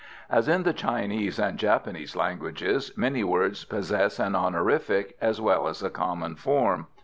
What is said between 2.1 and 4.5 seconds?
languages many words possess an